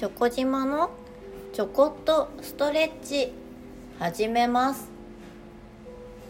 [0.00, 0.88] チョコ島の
[1.52, 3.34] ちょこっとストレッチ
[3.98, 4.88] 始めます。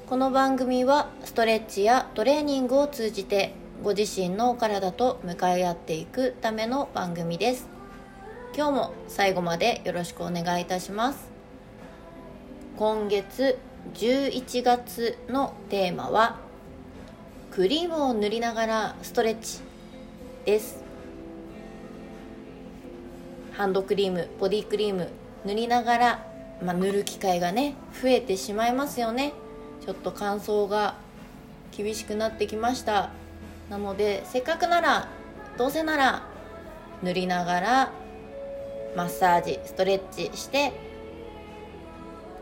[0.09, 7.69] この番組はストレッチやトレーニングを通じてご自身のお体と向かい合っていくための番組です。
[8.57, 11.31] 今日も最後までよろしくお願いいたします。
[12.77, 13.57] 今月
[13.95, 16.41] 11月のテーマは
[17.53, 19.61] クリームを塗りながらストレッチ
[20.45, 20.80] です。
[23.61, 25.11] ハンドクリームボディクリーム
[25.45, 26.27] 塗りながら、
[26.63, 29.35] まあ、塗る機会がね増えてしまいますよね。
[29.85, 30.95] ちょっと乾燥が
[31.71, 33.11] 厳しくなってきました。
[33.69, 35.09] なのでせっかくなら
[35.59, 36.23] どうせなら
[37.03, 37.93] 塗りながら
[38.97, 40.73] マッサージストレッチして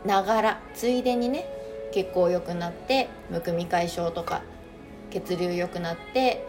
[0.05, 1.49] ながらついでにね
[1.91, 4.41] 血行良くなってむくみ解消とか
[5.09, 6.45] 血流良くなって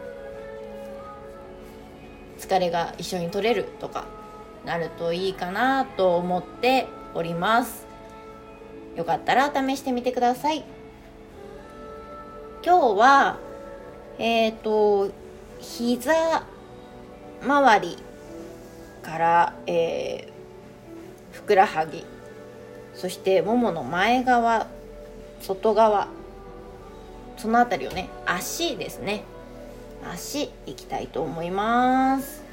[2.39, 4.05] 疲れが一緒に取れるとか
[4.65, 7.87] なるといいかなと思っております。
[8.95, 10.63] よかったら試してみてください。
[12.63, 13.39] 今日は
[14.19, 15.11] えっ、ー、と
[15.59, 16.43] 膝
[17.43, 17.97] 周り
[19.01, 22.05] から、えー、ふくらはぎ
[22.93, 24.67] そしてももの前側
[25.39, 26.07] 外側
[27.37, 29.23] その辺りをね足ですね。
[30.03, 32.50] 足いきたいと思います。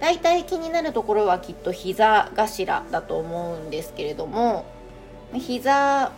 [0.00, 4.64] 大体気になるところはきっと膝頭だと思うんですけれども
[5.34, 6.12] 膝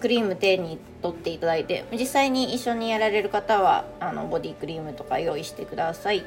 [0.00, 6.24] クリーム手に取っていただいて実際に一緒にやられる方はあのボディクリームとか用意してください。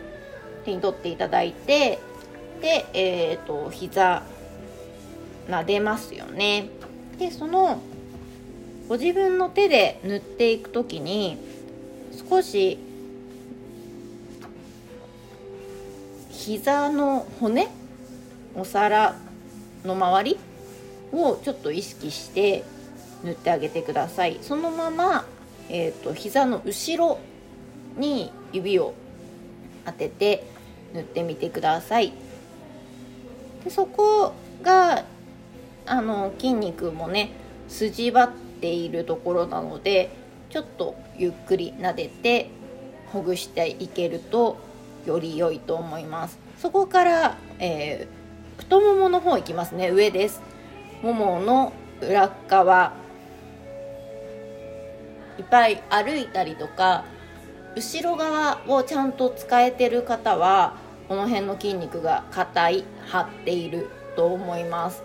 [0.63, 1.99] 手に取っていただいて
[2.61, 4.23] でえっ、ー、と膝
[5.47, 6.69] 撫でますよね。
[7.17, 7.79] でその
[8.87, 11.37] ご自分の手で塗っていく時に
[12.29, 12.77] 少し
[16.47, 17.67] 膝の骨？
[18.55, 19.17] お皿
[19.83, 20.39] の周り？
[21.11, 22.63] をちょっと意識して
[23.21, 24.37] 塗ってあげてください。
[24.41, 25.25] そのまま、
[25.67, 27.19] えーと、膝の後ろ
[27.97, 28.93] に指を
[29.85, 30.47] 当てて
[30.93, 32.13] 塗ってみてください。
[33.65, 34.31] でそこ
[34.63, 35.03] が
[35.85, 37.31] あの筋肉もね
[37.67, 38.31] 筋張っ
[38.61, 40.11] ているところなので
[40.49, 42.49] ちょっとゆっくり撫でて
[43.07, 44.65] ほぐしていけると
[45.05, 46.39] より良いと思います。
[46.57, 49.89] そこから、えー、太ももの方行きますね。
[49.89, 50.41] 上です。
[51.01, 52.93] ももの裏側。
[55.37, 57.05] いっぱい歩いたりとか
[57.75, 60.75] 後ろ側をちゃんと使えてる方は
[61.07, 65.03] この辺の筋肉が硬い張っていると思います。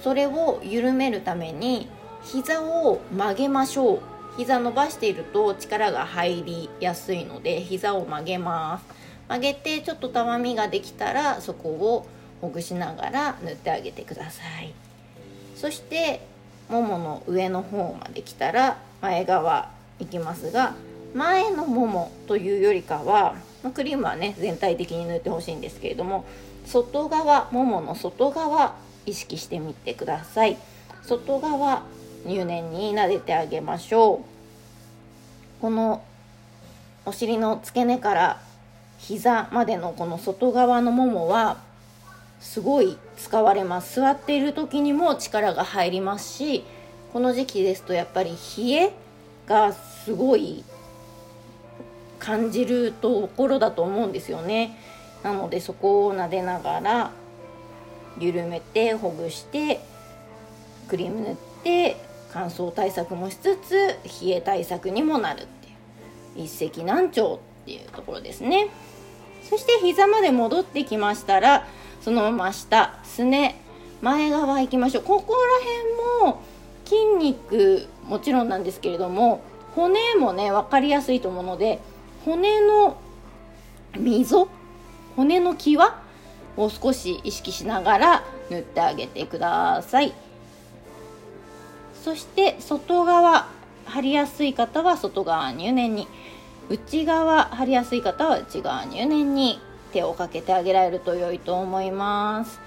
[0.00, 1.88] それを緩めるために
[2.22, 4.00] 膝を曲げましょう。
[4.38, 9.01] 膝伸ばしていると力が入りやすいので膝を曲げます。
[9.28, 12.06] 曲げてちょっとたわみができたらそこを
[12.40, 14.72] ほぐしながら塗ってあげてください。
[15.56, 16.20] そして
[16.68, 20.74] ももの上の方まで来たら前側いきますが
[21.14, 23.36] 前のももというよりかは
[23.74, 26.24] クリームはね全体的に塗ってほしいんですけれども
[26.66, 28.74] 外側ももの外側
[29.06, 30.56] 意識してみてください。
[31.02, 31.82] 外側
[32.24, 34.22] 入念に撫でてあげましょ
[35.58, 35.60] う。
[35.60, 36.02] この
[37.04, 38.40] お尻の付け根から
[39.02, 41.58] 膝までのこの外側のももは
[42.40, 43.96] すごい使われます。
[44.00, 46.64] 座っている時にも力が入りますし
[47.12, 48.92] この時期ですとやっぱり冷え
[49.46, 50.64] がすごい
[52.18, 54.78] 感じるところだと思うんですよね。
[55.22, 57.10] なのでそこを撫でながら
[58.18, 59.80] 緩めてほぐして
[60.88, 61.96] クリーム塗って
[62.32, 65.68] 乾燥対策もしつつ冷え対策にもなるって
[66.40, 66.46] いう。
[66.46, 68.68] 一石何鳥っていうところですね。
[69.48, 71.66] そして膝まで戻ってきましたら
[72.00, 73.60] そのまま下すね
[74.00, 75.04] 前側行きましょう。
[75.04, 76.42] ここら辺も
[76.84, 79.42] 筋肉もちろんなんですけれども
[79.74, 81.80] 骨もね分かりやすいと思うので
[82.24, 82.96] 骨の
[83.96, 84.48] 溝
[85.16, 85.94] 骨の際
[86.56, 90.12] を少し意識しながら塗ってあげてください。
[92.02, 93.46] そして外側
[93.84, 96.08] 貼りやすい方は外側入念に
[96.68, 99.60] 内側貼りやすい方は内側入念に
[99.92, 102.60] 手をかけてあげられると良いと思います。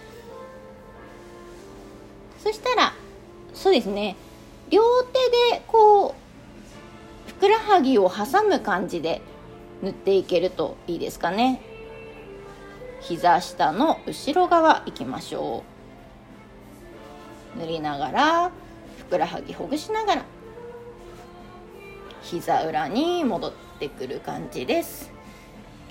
[2.40, 2.94] そしたら
[3.54, 4.16] そうですね。
[4.70, 5.14] 両手
[5.54, 6.14] でこう
[7.28, 9.22] ふくらはぎを挟む感じで
[9.82, 11.62] 塗っていけるといいですかね。
[13.02, 15.64] 膝下の後ろ側いきましょ
[17.56, 17.60] う。
[17.60, 18.52] 塗りながら
[18.98, 20.26] ふくらはぎほぐしながら。
[22.26, 25.12] 膝裏に戻ってくる感じです。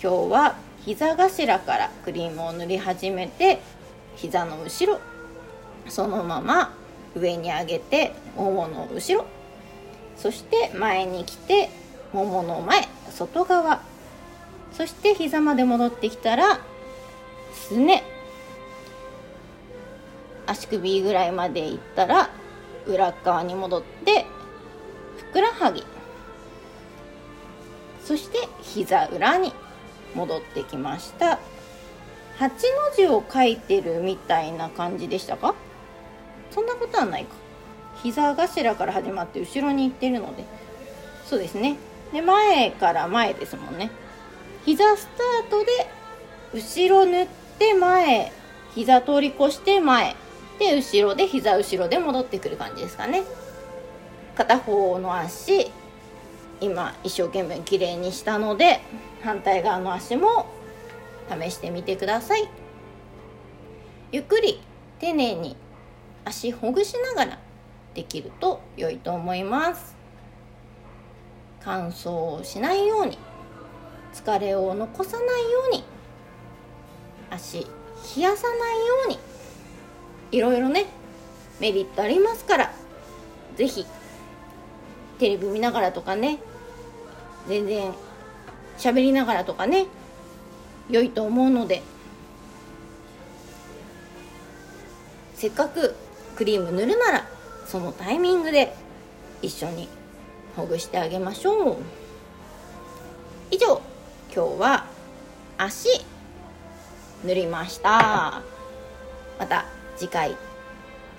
[0.03, 3.61] 今日は膝頭からクリームを塗り始めて
[4.17, 5.01] 膝の後ろ
[5.89, 6.75] そのまま
[7.15, 9.27] 上に上げてももの後ろ
[10.17, 11.71] そして前に来て
[12.13, 13.81] ももの前外側。
[14.73, 16.59] そして膝まで戻ってきたら
[17.53, 18.03] すね。
[20.47, 22.29] 足首ぐらいまでいったら
[22.87, 24.27] 裏側に戻って
[25.17, 25.85] ふくらはぎ。
[28.05, 29.53] そして膝裏に
[30.15, 31.39] 戻ってきました。
[32.39, 32.51] 8の
[32.97, 35.55] 字を書いてるみたいな感じでしたか？
[36.51, 37.35] そんなことはないか。
[38.03, 40.45] 膝頭から始まって後ろに行ってるので。
[41.25, 41.77] そうですね。
[42.13, 43.91] で前から前ですもんね。
[44.65, 45.09] 膝ス
[45.41, 45.71] タートで
[46.53, 47.27] 後ろ縫っ
[47.59, 48.33] て前
[48.75, 50.15] 膝通り越して前
[50.59, 53.23] で後ろで膝後ろで戻ってくる感じですかね。
[54.37, 55.71] 片方の足
[56.61, 58.81] 今一生懸命きれいにしたので
[59.23, 60.47] 反対側の足も
[61.29, 62.49] 試してみてください。
[64.13, 64.61] ゆっくり
[65.01, 65.57] 丁寧に
[66.25, 67.39] 足ほぐしながら
[67.95, 69.97] できると良いと思います。
[71.63, 73.19] 乾燥しないように
[74.13, 75.85] 疲れを残さないように
[77.31, 77.67] 足
[78.17, 79.19] 冷やさないように
[80.31, 80.87] いろいろね
[81.59, 82.73] メリットありますから
[83.57, 83.87] 是非
[85.25, 86.39] テレビ見ながらとかね。
[87.49, 87.95] 全然
[88.77, 89.87] 喋りながらとかね。
[90.91, 91.83] 良いと思うので。
[95.35, 95.95] せっかく
[96.37, 97.27] クリーム塗るなら
[97.67, 98.77] そのタイミングで
[99.41, 99.89] 一緒に
[100.57, 101.77] ほぐしてあげましょう。
[103.51, 103.81] 以上
[104.31, 104.85] 今日は
[105.57, 105.89] 足
[107.25, 108.43] 塗りました。
[109.39, 109.65] また
[109.97, 110.37] 次回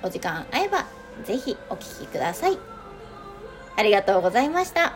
[0.04, 0.86] お時間合えば
[1.24, 2.75] ぜひお聴きください。
[3.78, 4.94] ありがとうございました。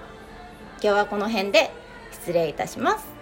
[0.81, 1.72] 今日はこの辺で
[2.12, 3.19] 失礼いたします。